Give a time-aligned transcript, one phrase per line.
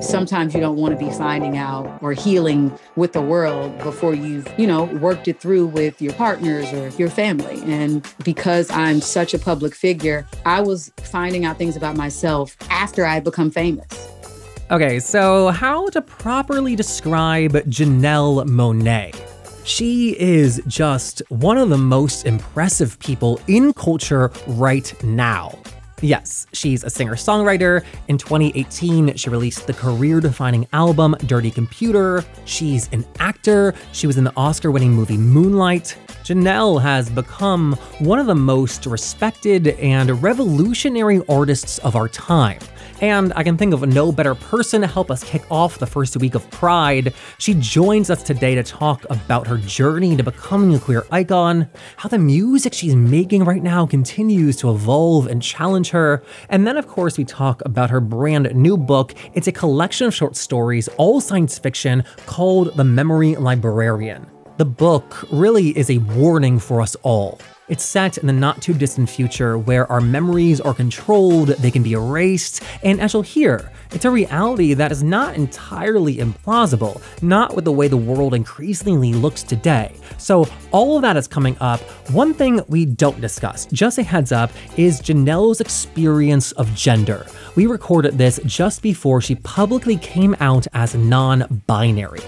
[0.00, 4.48] sometimes you don't want to be finding out or healing with the world before you've,
[4.58, 7.62] you know, worked it through with your partners or your family.
[7.64, 13.04] And because I'm such a public figure, I was finding out things about myself after
[13.04, 14.08] I had become famous.
[14.70, 19.14] Okay, so how to properly describe Janelle Monáe?
[19.64, 25.56] She is just one of the most impressive people in culture right now.
[26.02, 27.84] Yes, she's a singer songwriter.
[28.08, 32.24] In 2018, she released the career defining album Dirty Computer.
[32.44, 33.72] She's an actor.
[33.92, 35.96] She was in the Oscar winning movie Moonlight.
[36.24, 42.58] Janelle has become one of the most respected and revolutionary artists of our time.
[43.02, 46.16] And I can think of no better person to help us kick off the first
[46.18, 47.12] week of Pride.
[47.38, 52.08] She joins us today to talk about her journey to becoming a queer icon, how
[52.08, 56.86] the music she's making right now continues to evolve and challenge her, and then, of
[56.86, 59.14] course, we talk about her brand new book.
[59.34, 64.30] It's a collection of short stories, all science fiction, called The Memory Librarian.
[64.62, 67.40] The book really is a warning for us all.
[67.68, 71.82] It's set in the not too distant future where our memories are controlled, they can
[71.82, 77.56] be erased, and as you'll hear, it's a reality that is not entirely implausible, not
[77.56, 79.96] with the way the world increasingly looks today.
[80.16, 81.80] So, all of that is coming up.
[82.12, 87.26] One thing we don't discuss, just a heads up, is Janelle's experience of gender.
[87.56, 92.22] We recorded this just before she publicly came out as non binary.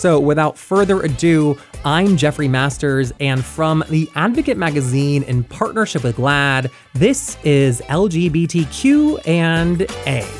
[0.00, 6.16] So, without further ado, I'm Jeffrey Masters, and from the Advocate magazine in partnership with
[6.16, 10.39] GLAAD, this is LGBTQ and A.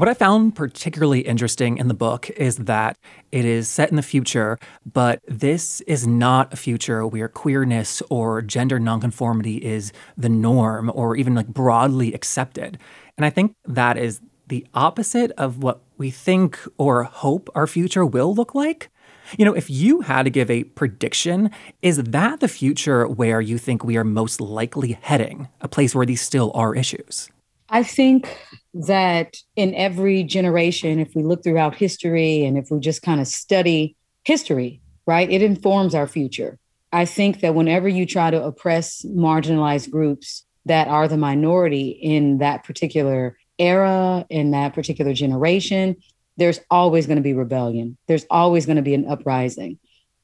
[0.00, 2.96] What I found particularly interesting in the book is that
[3.32, 4.58] it is set in the future,
[4.90, 11.16] but this is not a future where queerness or gender nonconformity is the norm or
[11.16, 12.78] even like broadly accepted.
[13.18, 18.06] And I think that is the opposite of what we think or hope our future
[18.06, 18.88] will look like.
[19.36, 21.50] You know, if you had to give a prediction,
[21.82, 26.06] is that the future where you think we are most likely heading, a place where
[26.06, 27.28] these still are issues?
[27.68, 28.34] I think
[28.74, 33.26] that in every generation, if we look throughout history and if we just kind of
[33.26, 36.58] study history, right, it informs our future.
[36.92, 42.38] I think that whenever you try to oppress marginalized groups that are the minority in
[42.38, 45.96] that particular era, in that particular generation,
[46.36, 47.96] there's always going to be rebellion.
[48.06, 49.78] There's always going to be an uprising.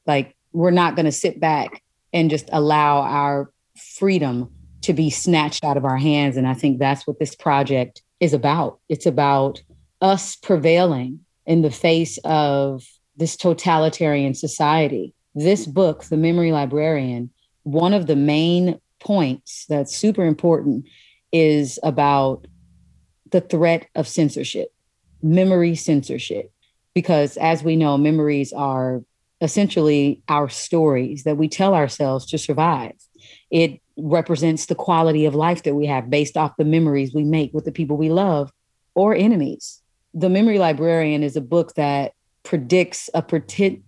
[0.05, 1.83] Like, we're not going to sit back
[2.13, 3.51] and just allow our
[3.97, 6.37] freedom to be snatched out of our hands.
[6.37, 8.79] And I think that's what this project is about.
[8.89, 9.61] It's about
[10.01, 12.83] us prevailing in the face of
[13.15, 15.13] this totalitarian society.
[15.33, 17.31] This book, The Memory Librarian,
[17.63, 20.85] one of the main points that's super important
[21.31, 22.47] is about
[23.31, 24.69] the threat of censorship,
[25.21, 26.51] memory censorship.
[26.93, 29.03] Because as we know, memories are
[29.41, 32.93] essentially our stories that we tell ourselves to survive.
[33.51, 37.53] It represents the quality of life that we have based off the memories we make
[37.53, 38.51] with the people we love
[38.95, 39.81] or enemies.
[40.13, 42.13] The Memory Librarian is a book that
[42.43, 43.23] predicts a,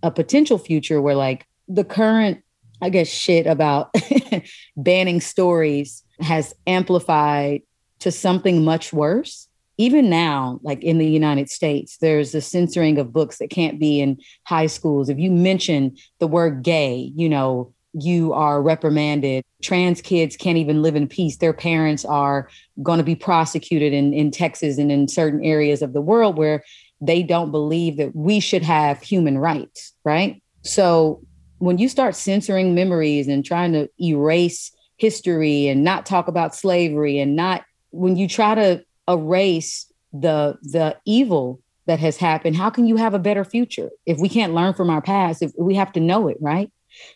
[0.02, 2.42] a potential future where, like, the current,
[2.82, 3.94] I guess, shit about
[4.76, 7.62] banning stories has amplified
[8.00, 9.48] to something much worse.
[9.78, 14.00] Even now, like in the United States, there's a censoring of books that can't be
[14.00, 15.08] in high schools.
[15.08, 19.44] If you mention the word gay, you know, you are reprimanded.
[19.62, 21.36] Trans kids can't even live in peace.
[21.36, 22.48] Their parents are
[22.82, 26.62] going to be prosecuted in, in Texas and in certain areas of the world where
[27.00, 30.42] they don't believe that we should have human rights, right?
[30.62, 31.22] So
[31.58, 37.18] when you start censoring memories and trying to erase history and not talk about slavery
[37.18, 42.86] and not when you try to erase the the evil that has happened, how can
[42.86, 45.42] you have a better future if we can't learn from our past?
[45.42, 46.70] If we have to know it, right?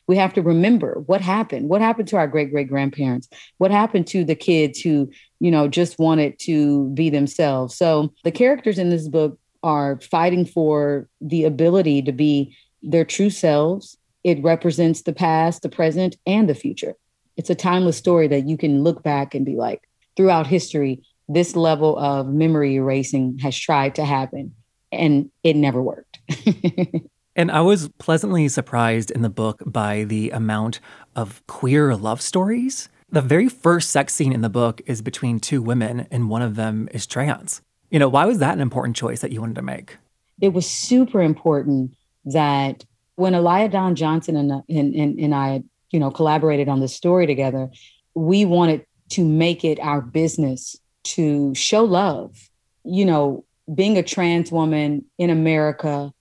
[0.07, 1.69] We have to remember what happened.
[1.69, 3.29] What happened to our great great grandparents?
[3.59, 5.11] What happened to the kids who,
[5.41, 7.77] you know, just wanted to be themselves?
[7.77, 13.31] So the characters in this book are fighting for the ability to be their true
[13.31, 13.97] selves.
[14.23, 16.95] It represents the past, the present, and the future.
[17.37, 19.83] It's a timeless story that you can look back and be like,
[20.17, 24.55] throughout history, this level of memory erasing has tried to happen
[24.93, 26.21] and it never worked.
[27.37, 30.81] And I was pleasantly surprised in the book by the amount
[31.17, 32.89] of queer love stories.
[33.11, 36.55] The very first sex scene in the book is between two women, and one of
[36.55, 37.61] them is trans.
[37.91, 39.97] You know, why was that an important choice that you wanted to make?
[40.41, 42.85] It was super important that
[43.17, 47.27] when Alaya Dawn Johnson and, and, and, and I, you know, collaborated on this story
[47.27, 47.71] together,
[48.15, 52.49] we wanted to make it our business to show love.
[52.85, 56.13] You know, being a trans woman in America,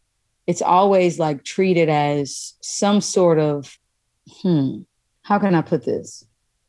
[0.47, 3.77] it's always like treated as some sort of,
[4.41, 4.81] hmm,
[5.21, 6.25] how can I put this?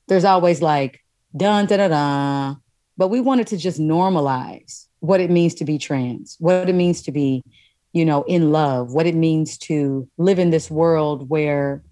[0.06, 1.00] There's always like,
[1.36, 2.54] dun da da da.
[2.96, 7.02] But we wanted to just normalize what it means to be trans, what it means
[7.02, 7.42] to be,
[7.92, 11.82] you know, in love, what it means to live in this world where,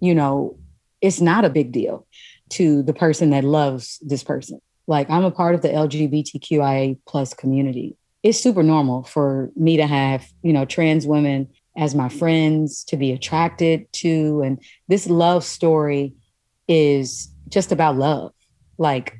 [0.00, 0.58] you know,
[1.00, 2.06] it's not a big deal
[2.50, 4.60] to the person that loves this person.
[4.86, 7.96] Like I'm a part of the LGBTQIA plus community.
[8.22, 12.96] It's super normal for me to have, you know, trans women as my friends to
[12.96, 14.42] be attracted to.
[14.42, 16.14] And this love story
[16.68, 18.32] is just about love.
[18.78, 19.18] Like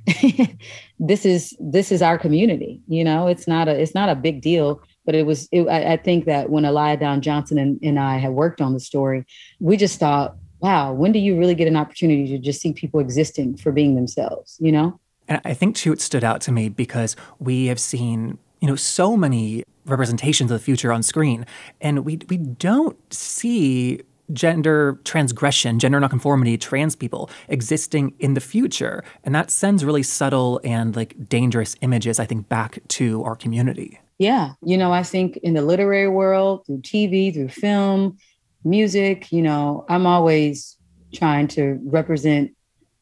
[0.98, 2.80] this is this is our community.
[2.88, 4.82] You know, it's not a it's not a big deal.
[5.06, 8.18] But it was it, I, I think that when Alaya Dawn Johnson and, and I
[8.18, 9.24] had worked on the story,
[9.58, 13.00] we just thought wow, when do you really get an opportunity to just see people
[13.00, 15.00] existing for being themselves, you know?
[15.26, 18.76] And I think too, it stood out to me because we have seen, you know,
[18.76, 21.46] so many representations of the future on screen,
[21.80, 24.02] and we we don't see
[24.32, 29.02] gender transgression, gender nonconformity, trans people existing in the future.
[29.24, 33.98] And that sends really subtle and like dangerous images, I think, back to our community.
[34.18, 34.52] Yeah.
[34.62, 38.18] You know, I think in the literary world, through TV, through film,
[38.64, 40.76] music, you know, I'm always
[41.14, 42.52] trying to represent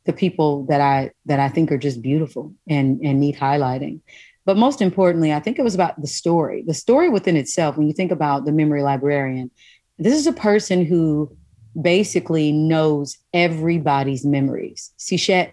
[0.04, 4.00] the people that I that I think are just beautiful and and need highlighting.
[4.48, 6.64] But most importantly, I think it was about the story.
[6.66, 9.50] The story within itself, when you think about the memory librarian,
[9.98, 11.36] this is a person who
[11.78, 14.90] basically knows everybody's memories.
[14.98, 15.50] Seshet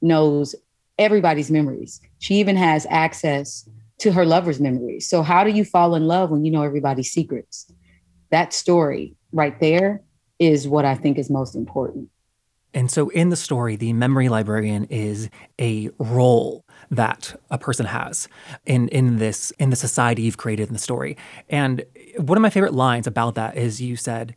[0.00, 0.54] knows
[0.98, 2.00] everybody's memories.
[2.20, 3.68] She even has access
[3.98, 5.06] to her lover's memories.
[5.06, 7.70] So how do you fall in love when you know everybody's secrets?
[8.30, 10.00] That story right there
[10.38, 12.08] is what I think is most important.
[12.74, 15.30] And so in the story, the memory librarian is
[15.60, 18.28] a role that a person has
[18.66, 21.16] in, in this in the society you've created in the story.
[21.48, 21.84] And
[22.16, 24.34] one of my favorite lines about that is you said,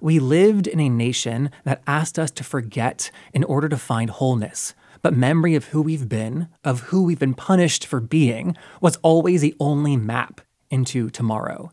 [0.00, 4.74] We lived in a nation that asked us to forget in order to find wholeness.
[5.02, 9.40] But memory of who we've been, of who we've been punished for being, was always
[9.40, 10.40] the only map
[10.70, 11.72] into tomorrow.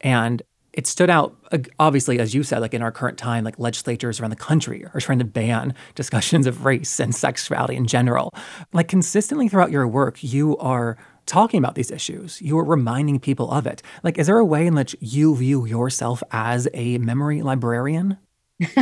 [0.00, 0.42] And
[0.74, 1.34] it stood out
[1.78, 5.00] obviously as you said like in our current time like legislatures around the country are
[5.00, 8.34] trying to ban discussions of race and sexuality in general.
[8.72, 12.42] Like consistently throughout your work you are talking about these issues.
[12.42, 13.82] You are reminding people of it.
[14.02, 18.18] Like is there a way in which you view yourself as a memory librarian?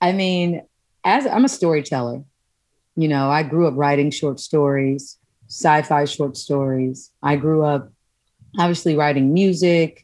[0.00, 0.62] I mean
[1.04, 2.24] as i'm a storyteller.
[2.96, 5.18] You know i grew up writing short stories
[5.48, 7.10] sci-fi short stories.
[7.22, 7.92] I grew up
[8.58, 10.03] obviously writing music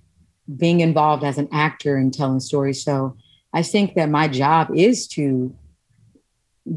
[0.57, 2.83] being involved as an actor and telling stories.
[2.83, 3.17] So
[3.53, 5.55] I think that my job is to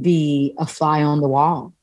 [0.02, 1.74] be a fly on the wall.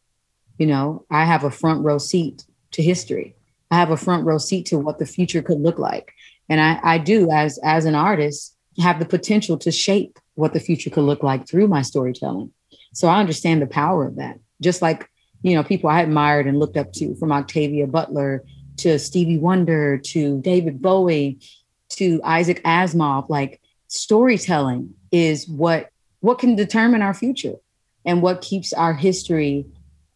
[0.58, 3.34] You know, I have a front row seat to history.
[3.70, 6.12] I have a front row seat to what the future could look like.
[6.48, 10.60] And I, I do, as as an artist, have the potential to shape what the
[10.60, 12.52] future could look like through my storytelling.
[12.92, 14.38] So I understand the power of that.
[14.60, 15.08] Just like,
[15.42, 18.44] you know, people I admired and looked up to from Octavia Butler
[18.78, 21.38] to Stevie Wonder to David Bowie
[21.90, 25.90] to Isaac Asimov, like storytelling is what
[26.20, 27.54] what can determine our future
[28.04, 29.66] and what keeps our history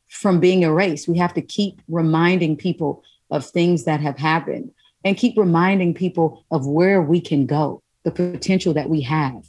[0.09, 1.09] from being erased.
[1.09, 4.71] We have to keep reminding people of things that have happened
[5.05, 9.45] and keep reminding people of where we can go, the potential that we have.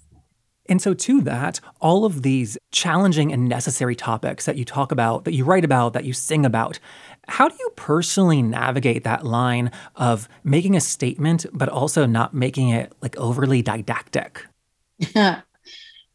[0.68, 5.26] And so, to that, all of these challenging and necessary topics that you talk about,
[5.26, 6.80] that you write about, that you sing about,
[7.28, 12.70] how do you personally navigate that line of making a statement, but also not making
[12.70, 14.46] it like overly didactic?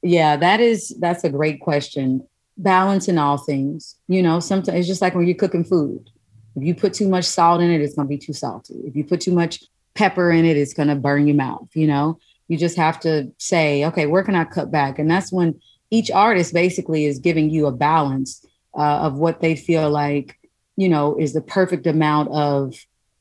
[0.02, 2.26] yeah, that is that's a great question.
[2.56, 3.96] Balance in all things.
[4.08, 6.10] You know, sometimes it's just like when you're cooking food.
[6.56, 8.74] If you put too much salt in it, it's gonna be too salty.
[8.84, 9.62] If you put too much
[9.94, 12.18] pepper in it, it's gonna burn your mouth, you know.
[12.48, 14.98] You just have to say, okay, where can I cut back?
[14.98, 18.44] And that's when each artist basically is giving you a balance
[18.76, 20.39] uh, of what they feel like
[20.80, 22.74] you know, is the perfect amount of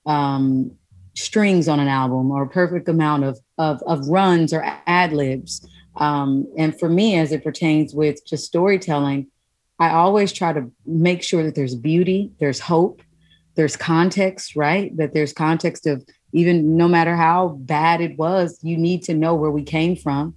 [0.05, 0.71] um,
[1.13, 5.67] strings on an album or perfect amount of, of, of runs or ad libs.
[5.97, 9.27] Um, and for me, as it pertains with just storytelling,
[9.77, 13.01] I always try to make sure that there's beauty, there's hope,
[13.55, 14.95] there's context, right?
[14.95, 19.35] That there's context of even no matter how bad it was, you need to know
[19.35, 20.33] where we came from.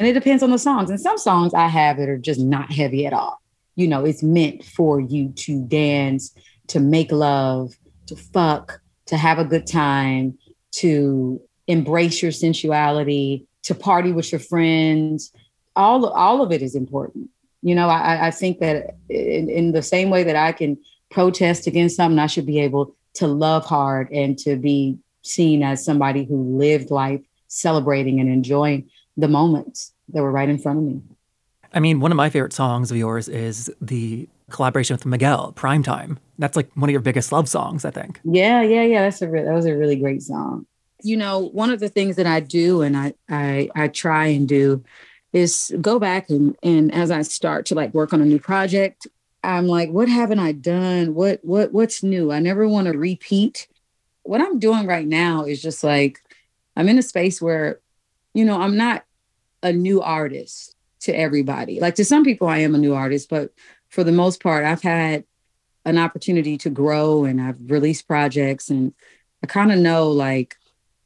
[0.00, 0.90] And it depends on the songs.
[0.90, 3.39] And some songs I have that are just not heavy at all
[3.80, 6.34] you know, it's meant for you to dance,
[6.66, 7.72] to make love,
[8.06, 10.36] to fuck, to have a good time,
[10.72, 15.32] to embrace your sensuality, to party with your friends.
[15.74, 17.30] All, all of it is important.
[17.62, 20.76] You know, I, I think that in, in the same way that I can
[21.10, 25.82] protest against something, I should be able to love hard and to be seen as
[25.82, 30.84] somebody who lived life celebrating and enjoying the moments that were right in front of
[30.84, 31.00] me.
[31.72, 36.18] I mean, one of my favorite songs of yours is the collaboration with Miguel, Primetime.
[36.38, 38.20] That's like one of your biggest love songs, I think.
[38.24, 39.02] Yeah, yeah, yeah.
[39.02, 40.66] That's a re- that was a really great song.
[41.02, 44.48] You know, one of the things that I do and I I I try and
[44.48, 44.84] do
[45.32, 49.06] is go back and and as I start to like work on a new project,
[49.44, 51.14] I'm like, what haven't I done?
[51.14, 52.32] What what what's new?
[52.32, 53.68] I never want to repeat.
[54.22, 56.18] What I'm doing right now is just like
[56.76, 57.80] I'm in a space where,
[58.34, 59.04] you know, I'm not
[59.62, 61.80] a new artist to everybody.
[61.80, 63.52] Like to some people, I am a new artist, but
[63.88, 65.24] for the most part, I've had
[65.84, 68.92] an opportunity to grow and I've released projects and
[69.42, 70.56] I kind of know like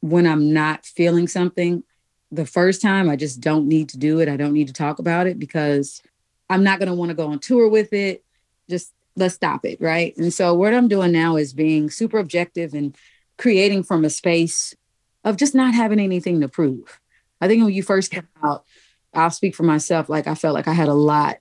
[0.01, 1.83] when I'm not feeling something
[2.31, 4.29] the first time, I just don't need to do it.
[4.29, 6.01] I don't need to talk about it because
[6.49, 8.23] I'm not going to want to go on tour with it.
[8.69, 9.79] Just let's stop it.
[9.79, 10.15] Right.
[10.17, 12.95] And so, what I'm doing now is being super objective and
[13.37, 14.75] creating from a space
[15.23, 16.99] of just not having anything to prove.
[17.41, 18.65] I think when you first came out,
[19.15, 21.37] I'll speak for myself, like I felt like I had a lot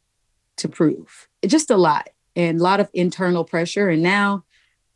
[0.57, 3.89] to prove, just a lot, and a lot of internal pressure.
[3.89, 4.45] And now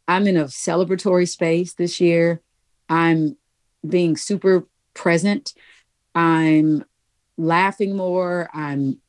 [0.07, 2.41] I'm in a celebratory space this year.
[2.89, 3.37] I'm
[3.87, 5.55] being super present.
[6.15, 6.85] I'm
[7.37, 8.49] laughing more.
[8.53, 9.01] I'm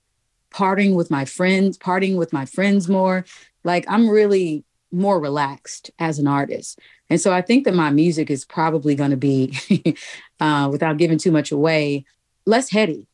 [0.51, 3.25] partying with my friends, partying with my friends more.
[3.63, 6.79] Like I'm really more relaxed as an artist.
[7.09, 9.53] And so I think that my music is probably going to be,
[10.39, 12.05] uh, without giving too much away,
[12.45, 13.07] less heady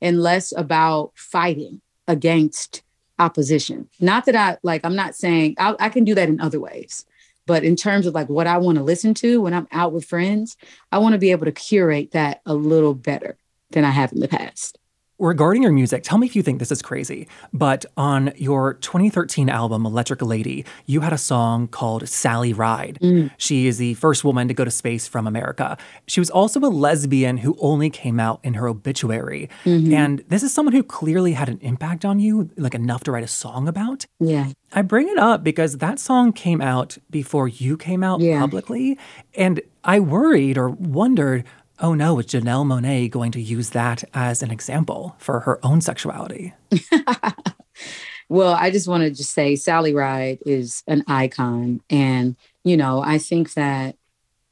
[0.00, 2.82] and less about fighting against
[3.18, 3.88] opposition.
[4.00, 7.04] Not that I like, I'm not saying I, I can do that in other ways.
[7.46, 10.04] But in terms of like what I want to listen to when I'm out with
[10.04, 10.56] friends,
[10.92, 13.36] I want to be able to curate that a little better
[13.70, 14.78] than I have in the past.
[15.20, 19.50] Regarding your music, tell me if you think this is crazy, but on your 2013
[19.50, 22.98] album, Electric Lady, you had a song called Sally Ride.
[23.02, 23.30] Mm.
[23.36, 25.76] She is the first woman to go to space from America.
[26.06, 29.50] She was also a lesbian who only came out in her obituary.
[29.64, 29.92] Mm-hmm.
[29.92, 33.24] And this is someone who clearly had an impact on you, like enough to write
[33.24, 34.06] a song about.
[34.20, 34.46] Yeah.
[34.72, 38.40] I bring it up because that song came out before you came out yeah.
[38.40, 38.98] publicly.
[39.34, 41.44] And I worried or wondered
[41.80, 45.80] oh no, is Janelle Monáe going to use that as an example for her own
[45.80, 46.52] sexuality?
[48.28, 51.80] well, I just want to just say Sally Ride is an icon.
[51.90, 53.96] And, you know, I think that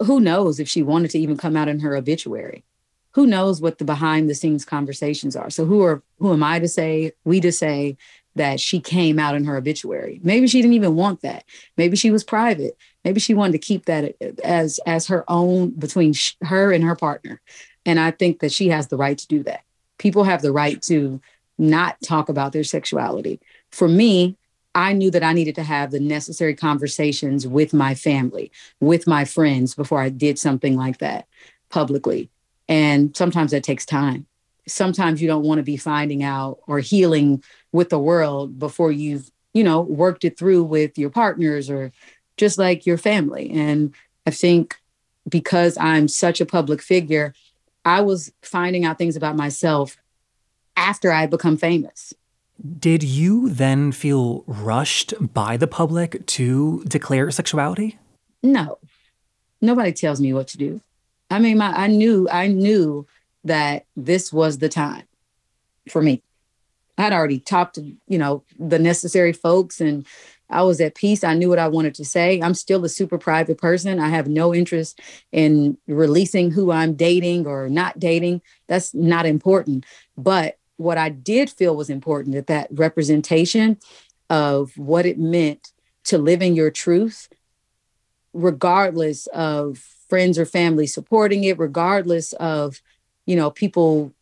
[0.01, 2.65] who knows if she wanted to even come out in her obituary?
[3.13, 5.51] Who knows what the behind the scenes conversations are?
[5.51, 7.97] So who are who am I to say, we to say
[8.39, 10.21] that she came out in her obituary?
[10.23, 11.45] Maybe she didn't even want that.
[11.77, 12.77] Maybe she was private.
[13.05, 17.41] Maybe she wanted to keep that as as her own between her and her partner.
[17.87, 19.63] And I think that she has the right to do that.
[19.99, 21.21] People have the right to
[21.59, 23.41] not talk about their sexuality.
[23.71, 24.37] For me,
[24.75, 29.25] I knew that I needed to have the necessary conversations with my family, with my
[29.25, 31.27] friends before I did something like that
[31.71, 32.31] publicly.
[32.69, 34.27] And sometimes that takes time.
[34.67, 39.31] Sometimes you don't want to be finding out or healing with the world before you've,
[39.55, 41.93] you know, worked it through with your partners or
[42.37, 43.51] just like your family.
[43.51, 43.95] And
[44.27, 44.77] I think
[45.29, 47.35] because I'm such a public figure,
[47.85, 49.97] I was finding out things about myself
[50.77, 52.15] after I had become famous.
[52.79, 57.99] Did you then feel rushed by the public to declare sexuality?
[58.43, 58.79] No.
[59.61, 60.81] Nobody tells me what to do.
[61.31, 63.07] I mean, my, I knew I knew
[63.45, 65.05] that this was the time
[65.89, 66.23] for me.
[66.99, 70.05] I had already talked to, you know, the necessary folks and
[70.51, 71.25] I was at peace.
[71.25, 72.41] I knew what I wanted to say.
[72.41, 74.01] I'm still a super private person.
[74.01, 75.01] I have no interest
[75.31, 78.43] in releasing who I'm dating or not dating.
[78.67, 79.85] That's not important.
[80.17, 83.79] But what I did feel was important that that representation
[84.31, 85.73] of what it meant
[86.05, 87.29] to live in your truth,
[88.33, 89.79] regardless of
[90.09, 92.81] friends or family supporting it, regardless of,
[93.27, 94.15] you know, people,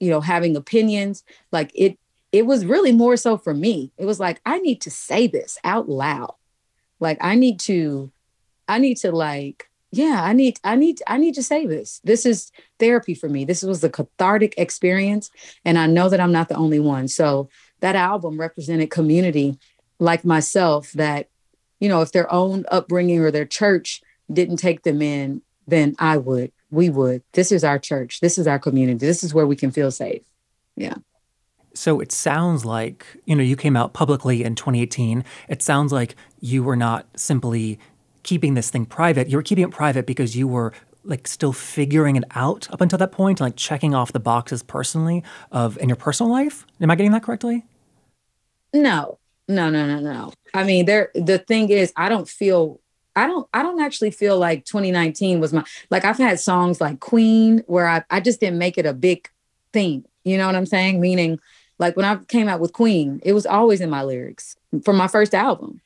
[0.00, 1.98] you know, having opinions, like it
[2.32, 3.92] it was really more so for me.
[3.98, 6.34] It was like, I need to say this out loud.
[6.98, 8.10] Like, I need to,
[8.66, 12.00] I need to like, yeah, I need, I need, I need to say this.
[12.02, 13.44] This is therapy for me.
[13.44, 15.30] This was a cathartic experience.
[15.66, 17.08] And I know that I'm not the only one.
[17.08, 19.58] So that album represented community
[19.98, 21.28] like myself that,
[21.80, 24.00] you know, if their own upbringing or their church
[24.32, 27.22] didn't take them in, then I would, we would.
[27.32, 28.20] This is our church.
[28.20, 29.04] This is our community.
[29.04, 30.22] This is where we can feel safe.
[30.76, 30.94] Yeah.
[31.74, 35.24] So it sounds like, you know, you came out publicly in 2018.
[35.48, 37.78] It sounds like you were not simply
[38.22, 39.28] keeping this thing private.
[39.28, 40.72] You were keeping it private because you were
[41.04, 45.22] like still figuring it out up until that point, like checking off the boxes personally
[45.50, 46.66] of in your personal life.
[46.80, 47.64] Am I getting that correctly?
[48.72, 50.32] No, no, no, no, no.
[50.54, 51.10] I mean, there.
[51.14, 52.80] The thing is, I don't feel.
[53.14, 53.48] I don't.
[53.52, 55.64] I don't actually feel like 2019 was my.
[55.90, 58.04] Like I've had songs like Queen where I.
[58.10, 59.28] I just didn't make it a big
[59.72, 60.04] thing.
[60.24, 61.00] You know what I'm saying?
[61.00, 61.40] Meaning,
[61.78, 65.08] like when I came out with Queen, it was always in my lyrics from my
[65.08, 65.80] first album.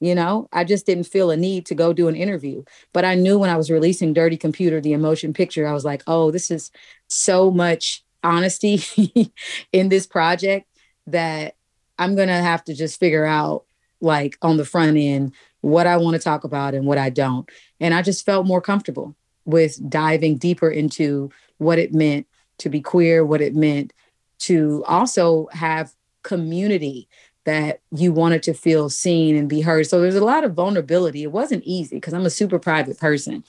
[0.00, 2.64] You know, I just didn't feel a need to go do an interview.
[2.92, 6.02] But I knew when I was releasing Dirty Computer, the emotion picture, I was like,
[6.06, 6.70] oh, this is
[7.08, 8.82] so much honesty
[9.72, 10.68] in this project
[11.06, 11.56] that
[11.98, 13.64] I'm going to have to just figure out,
[14.00, 17.48] like, on the front end, what I want to talk about and what I don't.
[17.80, 19.14] And I just felt more comfortable
[19.46, 22.26] with diving deeper into what it meant
[22.58, 23.92] to be queer, what it meant
[24.40, 27.08] to also have community
[27.44, 29.86] that you wanted to feel seen and be heard.
[29.86, 31.22] So there's a lot of vulnerability.
[31.22, 33.44] It wasn't easy because I'm a super private person.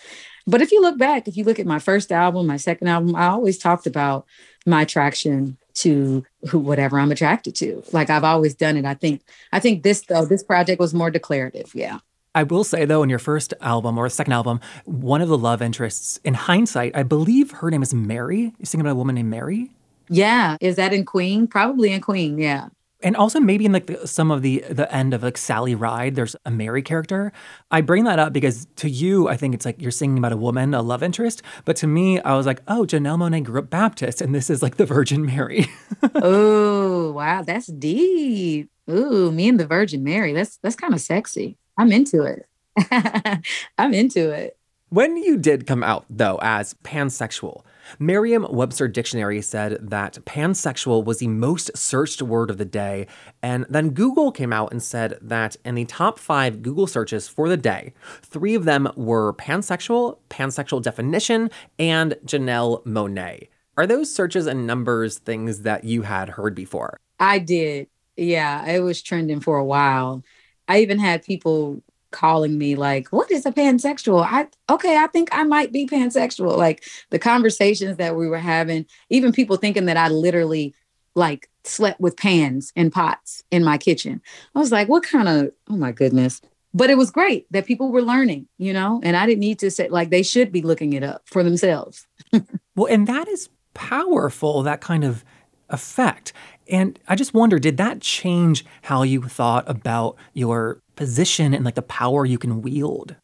[0.46, 3.16] But if you look back, if you look at my first album, my second album,
[3.16, 4.26] I always talked about
[4.66, 7.84] my attraction to who whatever I'm attracted to.
[7.92, 8.86] Like I've always done it.
[8.86, 11.74] I think I think this though this project was more declarative.
[11.74, 12.00] Yeah.
[12.34, 15.62] I will say though, in your first album or second album, one of the love
[15.62, 18.54] interests, in hindsight, I believe her name is Mary.
[18.58, 19.72] You're singing about a woman named Mary.
[20.10, 21.48] Yeah, is that in Queen?
[21.48, 22.38] Probably in Queen.
[22.38, 22.70] Yeah
[23.06, 26.16] and also maybe in like the, some of the the end of like Sally Ride,
[26.16, 27.32] there's a Mary character.
[27.70, 30.38] I bring that up because to you, I think it's like you're singing about a
[30.38, 31.44] woman, a love interest.
[31.66, 34.64] But to me, I was like, oh, Janelle Monáe grew up Baptist, and this is
[34.64, 35.68] like the Virgin Mary.
[36.16, 38.70] oh wow, that's deep.
[38.90, 40.34] Ooh, me and the Virgin Mary.
[40.34, 41.58] That's that's kind of sexy.
[41.78, 42.48] I'm into it.
[43.78, 44.58] I'm into it.
[44.90, 47.62] When you did come out though as pansexual,
[48.00, 53.08] Merriam Webster Dictionary said that pansexual was the most searched word of the day,
[53.42, 57.50] and then Google came out and said that in the top five Google searches for
[57.50, 61.50] the day, three of them were pansexual, pansexual definition,
[61.80, 63.48] and Janelle Monáe.
[63.78, 67.00] Are those searches and numbers things that you had heard before?
[67.20, 67.88] I did.
[68.16, 70.24] Yeah, it was trending for a while.
[70.68, 71.84] I even had people
[72.16, 74.26] calling me like, what is a pansexual?
[74.26, 76.58] I okay, I think I might be pansexual.
[76.58, 80.74] Like the conversations that we were having, even people thinking that I literally
[81.14, 84.22] like slept with pans and pots in my kitchen.
[84.56, 86.42] I was like, what kind of oh my goodness.
[86.74, 89.72] But it was great that people were learning, you know, and I didn't need to
[89.72, 92.08] say like they should be looking it up for themselves.
[92.76, 95.24] well, and that is powerful, that kind of
[95.70, 96.34] effect.
[96.70, 101.76] And I just wonder, did that change how you thought about your position and like
[101.76, 103.16] the power you can wield?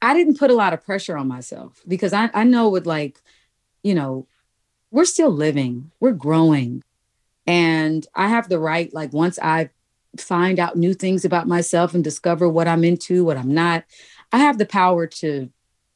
[0.00, 3.20] I didn't put a lot of pressure on myself because I, I know with like,
[3.82, 4.26] you know,
[4.90, 6.82] we're still living, we're growing.
[7.46, 9.70] And I have the right, like, once I
[10.18, 13.84] find out new things about myself and discover what I'm into, what I'm not,
[14.32, 15.50] I have the power to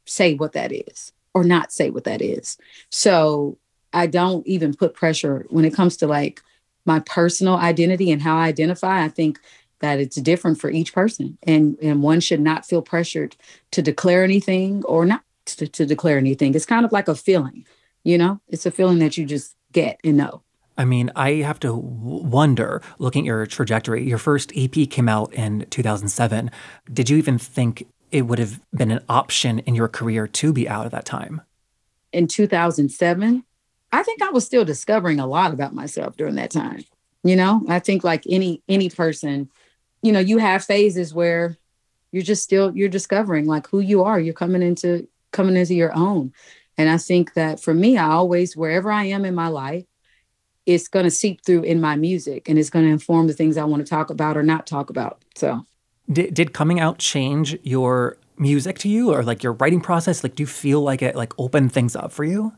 [0.06, 2.56] say what that is or not say what that is.
[2.90, 3.58] So
[3.92, 6.42] I don't even put pressure when it comes to like
[6.84, 9.04] my personal identity and how I identify.
[9.04, 9.38] I think
[9.82, 13.36] that it's different for each person and and one should not feel pressured
[13.70, 17.66] to declare anything or not to, to declare anything it's kind of like a feeling
[18.04, 20.42] you know it's a feeling that you just get and know
[20.78, 25.32] I mean, I have to wonder, looking at your trajectory, your first EP came out
[25.34, 26.50] in 2007.
[26.90, 30.66] Did you even think it would have been an option in your career to be
[30.66, 31.42] out at that time?
[32.10, 33.44] In 2007,
[33.92, 36.84] I think I was still discovering a lot about myself during that time.
[37.22, 39.50] You know, I think like any any person
[40.02, 41.56] you know, you have phases where
[42.10, 44.20] you're just still you're discovering like who you are.
[44.20, 46.32] You're coming into coming into your own.
[46.76, 49.84] And I think that for me, I always wherever I am in my life,
[50.66, 53.56] it's going to seep through in my music and it's going to inform the things
[53.56, 55.22] I want to talk about or not talk about.
[55.34, 55.64] So,
[56.10, 60.22] did, did coming out change your music to you or like your writing process?
[60.22, 62.52] Like, do you feel like it like opened things up for you?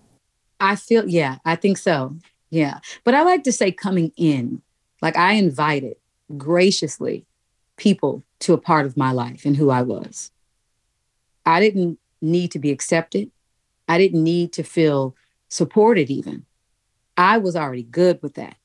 [0.61, 2.17] I feel, yeah, I think so.
[2.51, 2.79] Yeah.
[3.05, 4.63] But I like to say coming in,
[5.03, 5.97] like I invited
[6.37, 7.27] graciously
[7.77, 10.31] people to a part of my life and who I was.
[11.47, 13.31] I didn't need to be accepted.
[13.89, 15.15] I didn't need to feel
[15.49, 16.47] supported, even.
[17.17, 18.57] I was already good with that.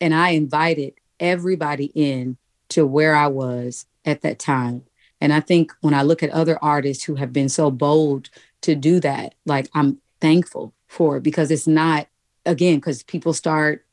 [0.00, 2.36] And I invited everybody in
[2.70, 4.84] to where I was at that time.
[5.20, 8.30] And I think when I look at other artists who have been so bold
[8.62, 12.06] to do that, like I'm thankful for it because it's not,
[12.46, 13.84] again, because people start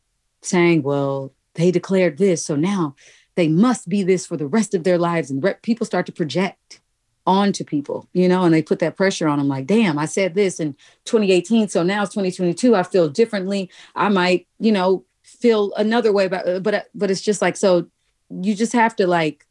[0.41, 2.45] saying, well, they declared this.
[2.45, 2.95] So now
[3.35, 5.29] they must be this for the rest of their lives.
[5.29, 6.79] And re- people start to project
[7.27, 10.35] onto people, you know, and they put that pressure on them like, damn, I said
[10.35, 10.73] this in
[11.05, 11.67] 2018.
[11.69, 12.75] So now it's 2022.
[12.75, 13.69] I feel differently.
[13.95, 16.63] I might, you know, feel another way about.
[16.63, 17.87] But, uh, uh, but it's just like, so
[18.29, 19.45] you just have to like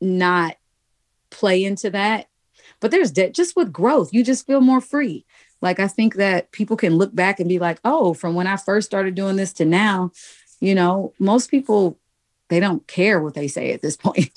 [0.00, 0.56] not
[1.30, 2.28] play into that.
[2.80, 5.24] But there's de- just with growth, you just feel more free.
[5.62, 8.56] Like I think that people can look back and be like, oh, from when I
[8.56, 10.12] first started doing this to now,
[10.60, 11.98] you know, most people
[12.48, 14.30] they don't care what they say at this point.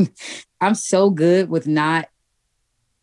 [0.62, 2.10] I'm so good with not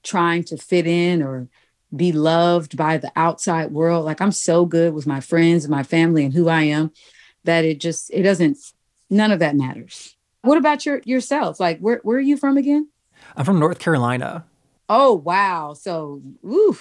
[0.02, 1.48] trying to fit in or
[1.94, 4.04] be loved by the outside world.
[4.04, 6.92] Like I'm so good with my friends and my family and who I am
[7.44, 8.58] that it just it doesn't
[9.10, 10.16] none of that matters.
[10.42, 11.60] What about your yourself?
[11.60, 12.88] Like where where are you from again?
[13.36, 14.44] I'm from North Carolina.
[14.88, 15.74] Oh wow.
[15.74, 16.76] So ooh,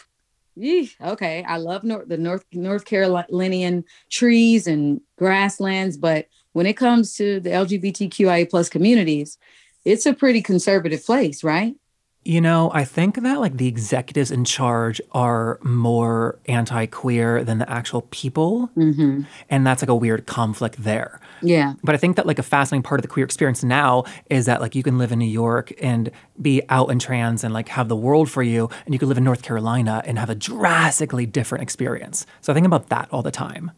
[0.58, 1.44] okay.
[1.48, 7.41] I love North, the North North Carolinian trees and grasslands, but when it comes to
[7.41, 9.38] the LGBTQIA plus communities,
[9.84, 11.76] it's a pretty conservative place, right?
[12.24, 17.58] You know, I think that like the executives in charge are more anti queer than
[17.58, 18.70] the actual people.
[18.78, 19.24] Mm-hmm.
[19.50, 21.20] And that's like a weird conflict there.
[21.41, 21.74] Yeah.
[21.84, 24.62] But I think that like a fascinating part of the queer experience now is that
[24.62, 26.10] like you can live in New York and
[26.41, 28.70] be out and trans and like have the world for you.
[28.86, 32.26] And you could live in North Carolina and have a drastically different experience.
[32.39, 33.72] So I think about that all the time.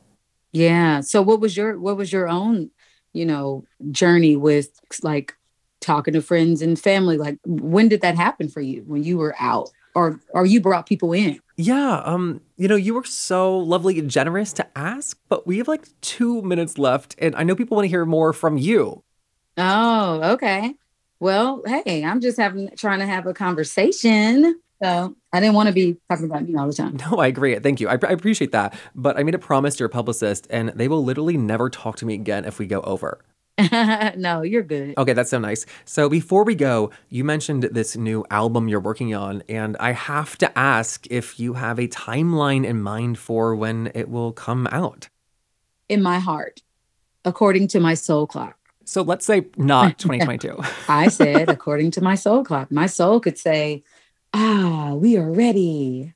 [0.58, 1.02] Yeah.
[1.02, 2.72] So what was your what was your own,
[3.14, 4.72] you know, journey with
[5.04, 5.36] like
[5.82, 7.18] talking to friends and family?
[7.18, 10.88] Like when did that happen for you when you were out or or you brought
[10.88, 11.40] people in?
[11.58, 15.68] Yeah um you know you were so lovely and generous to ask but we have
[15.68, 19.04] like two minutes left and i know people want to hear more from you.
[19.58, 20.74] Oh okay.
[21.20, 24.60] Well hey i'm just having trying to have a conversation.
[24.84, 26.98] So I didn't want to be talking about me all the time.
[27.12, 27.58] No, I agree.
[27.60, 27.88] Thank you.
[27.88, 28.74] I, I, appreciate that.
[28.96, 32.08] But I made a promise to your publicist, and they will literally never talk to
[32.08, 33.24] me again if we go over.
[34.18, 34.98] no, you're good.
[34.98, 35.68] Okay, that's so nice.
[35.86, 40.40] So before we go, you mentioned this new album you're working on, and I have
[40.40, 45.10] to ask if you have a timeline in mind for when it will come out.
[45.88, 46.64] In my heart,
[47.26, 48.58] according to my soul clock.
[48.86, 50.58] So let's say not 2022.
[50.90, 52.72] I said, according to my soul clock.
[52.72, 53.84] My soul could say,
[54.34, 56.14] ah, we are ready.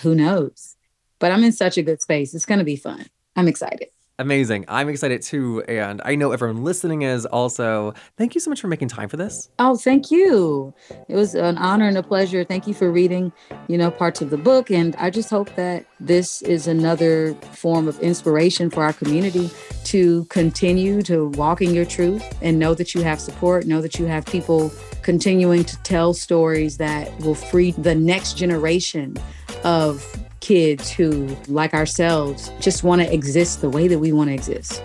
[0.00, 0.76] Who knows?
[1.18, 2.34] But I'm in such a good space.
[2.34, 3.06] It's going to be fun.
[3.34, 3.88] I'm excited.
[4.18, 4.64] Amazing.
[4.68, 5.62] I'm excited too.
[5.68, 7.92] And I know everyone listening is also.
[8.16, 9.50] Thank you so much for making time for this.
[9.58, 10.72] Oh, thank you.
[11.08, 12.42] It was an honor and a pleasure.
[12.42, 13.30] Thank you for reading,
[13.68, 14.70] you know, parts of the book.
[14.70, 19.50] And I just hope that this is another form of inspiration for our community
[19.84, 23.98] to continue to walk in your truth and know that you have support, know that
[23.98, 29.16] you have people continuing to tell stories that will free the next generation
[29.62, 34.34] of kids who, like ourselves, just want to exist the way that we want to
[34.34, 34.80] exist.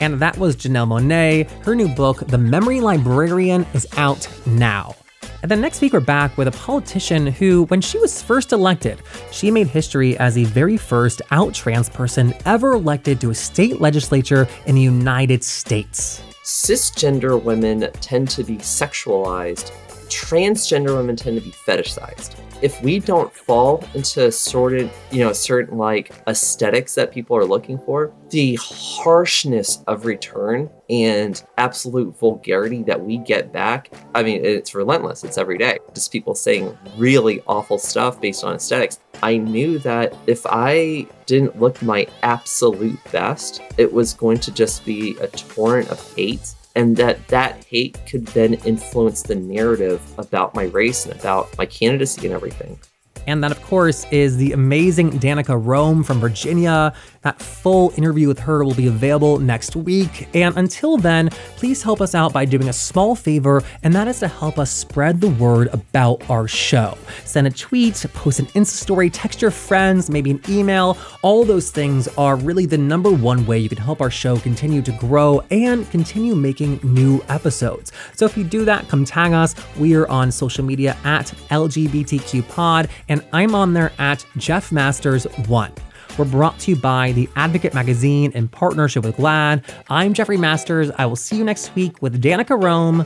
[0.00, 1.50] And that was Janelle Monáe.
[1.64, 4.94] Her new book, The Memory Librarian, is out now.
[5.42, 9.02] And then next week, we're back with a politician who, when she was first elected,
[9.32, 13.80] she made history as the very first out trans person ever elected to a state
[13.80, 16.22] legislature in the United States.
[16.44, 19.72] Cisgender women tend to be sexualized,
[20.08, 25.76] transgender women tend to be fetishized if we don't fall into sorted, you know, certain
[25.76, 33.00] like aesthetics that people are looking for, the harshness of return and absolute vulgarity that
[33.00, 35.24] we get back, I mean, it's relentless.
[35.24, 35.78] It's every day.
[35.94, 39.00] Just people saying really awful stuff based on aesthetics.
[39.22, 44.84] I knew that if I didn't look my absolute best, it was going to just
[44.84, 50.54] be a torrent of hate and that that hate could then influence the narrative about
[50.54, 52.78] my race and about my candidacy and everything.
[53.26, 56.92] And that, of course, is the amazing Danica Roem from Virginia.
[57.22, 60.28] That full interview with her will be available next week.
[60.34, 64.20] And until then, please help us out by doing a small favor, and that is
[64.20, 66.96] to help us spread the word about our show.
[67.24, 70.96] Send a tweet, post an Insta story, text your friends, maybe an email.
[71.22, 74.82] All those things are really the number one way you can help our show continue
[74.82, 77.92] to grow and continue making new episodes.
[78.14, 79.54] So if you do that, come tag us.
[79.76, 85.24] We are on social media at LGBTQ Pod, and I'm on there at Jeff Masters
[85.46, 85.72] 1
[86.18, 89.62] We're brought to you by The Advocate Magazine in partnership with GLAAD.
[89.90, 90.90] I'm Jeffrey Masters.
[90.98, 93.04] I will see you next week with Danica Roem.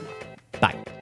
[0.60, 0.99] Bye.